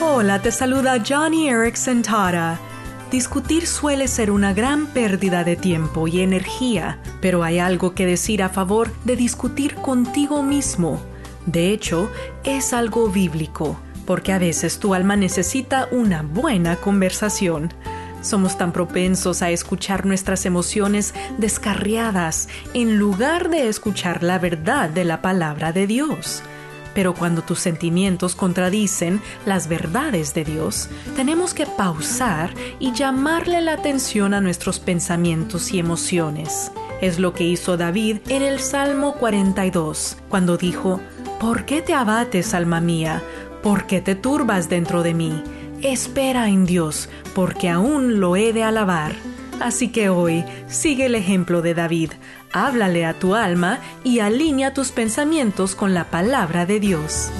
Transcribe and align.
Hola, 0.00 0.40
te 0.40 0.52
saluda 0.52 1.02
Johnny 1.04 1.48
Erickson 1.48 2.02
Tara. 2.02 2.60
Discutir 3.10 3.66
suele 3.66 4.06
ser 4.06 4.30
una 4.30 4.52
gran 4.52 4.86
pérdida 4.86 5.42
de 5.42 5.56
tiempo 5.56 6.06
y 6.06 6.20
energía, 6.20 7.00
pero 7.20 7.42
hay 7.42 7.58
algo 7.58 7.96
que 7.96 8.06
decir 8.06 8.44
a 8.44 8.48
favor 8.48 8.92
de 9.04 9.16
discutir 9.16 9.74
contigo 9.74 10.44
mismo. 10.44 11.02
De 11.46 11.72
hecho, 11.72 12.08
es 12.44 12.72
algo 12.72 13.08
bíblico, 13.08 13.76
porque 14.06 14.32
a 14.32 14.38
veces 14.38 14.78
tu 14.78 14.94
alma 14.94 15.16
necesita 15.16 15.88
una 15.90 16.22
buena 16.22 16.76
conversación. 16.76 17.72
Somos 18.22 18.56
tan 18.56 18.70
propensos 18.70 19.42
a 19.42 19.50
escuchar 19.50 20.06
nuestras 20.06 20.46
emociones 20.46 21.12
descarriadas 21.38 22.48
en 22.72 22.98
lugar 22.98 23.48
de 23.50 23.68
escuchar 23.68 24.22
la 24.22 24.38
verdad 24.38 24.90
de 24.90 25.04
la 25.04 25.22
palabra 25.22 25.72
de 25.72 25.88
Dios. 25.88 26.44
Pero 26.98 27.14
cuando 27.14 27.42
tus 27.42 27.60
sentimientos 27.60 28.34
contradicen 28.34 29.22
las 29.46 29.68
verdades 29.68 30.34
de 30.34 30.42
Dios, 30.42 30.88
tenemos 31.14 31.54
que 31.54 31.64
pausar 31.64 32.52
y 32.80 32.90
llamarle 32.90 33.60
la 33.60 33.74
atención 33.74 34.34
a 34.34 34.40
nuestros 34.40 34.80
pensamientos 34.80 35.72
y 35.72 35.78
emociones. 35.78 36.72
Es 37.00 37.20
lo 37.20 37.34
que 37.34 37.44
hizo 37.44 37.76
David 37.76 38.16
en 38.26 38.42
el 38.42 38.58
Salmo 38.58 39.14
42, 39.14 40.16
cuando 40.28 40.56
dijo, 40.56 41.00
¿Por 41.38 41.66
qué 41.66 41.82
te 41.82 41.94
abates, 41.94 42.52
alma 42.52 42.80
mía? 42.80 43.22
¿Por 43.62 43.86
qué 43.86 44.00
te 44.00 44.16
turbas 44.16 44.68
dentro 44.68 45.04
de 45.04 45.14
mí? 45.14 45.44
Espera 45.82 46.48
en 46.48 46.66
Dios, 46.66 47.08
porque 47.32 47.68
aún 47.68 48.18
lo 48.18 48.34
he 48.34 48.52
de 48.52 48.64
alabar. 48.64 49.14
Así 49.60 49.88
que 49.88 50.08
hoy 50.08 50.44
sigue 50.68 51.06
el 51.06 51.14
ejemplo 51.14 51.62
de 51.62 51.74
David, 51.74 52.12
háblale 52.52 53.04
a 53.04 53.14
tu 53.14 53.34
alma 53.34 53.80
y 54.04 54.20
alinea 54.20 54.72
tus 54.72 54.92
pensamientos 54.92 55.74
con 55.74 55.94
la 55.94 56.04
palabra 56.04 56.64
de 56.66 56.80
Dios. 56.80 57.30